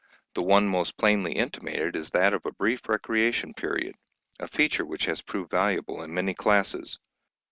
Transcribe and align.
The 0.33 0.41
one 0.41 0.67
most 0.67 0.97
plainly 0.97 1.33
intimated 1.33 1.95
is 1.95 2.09
that 2.09 2.33
of 2.33 2.43
a 2.43 2.51
brief 2.51 2.89
recreation 2.89 3.53
period, 3.53 3.93
a 4.39 4.47
feature 4.47 4.83
which 4.83 5.05
has 5.05 5.21
proved 5.21 5.51
valuable 5.51 6.01
in 6.01 6.11
many 6.11 6.33
classes. 6.33 6.97